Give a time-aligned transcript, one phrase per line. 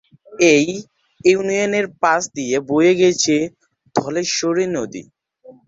[0.51, 0.65] এই
[1.25, 3.35] ইউনিয়নের পাশ দিয়ে বয়ে গেছে
[3.95, 5.03] ধলেশ্বরী নদী।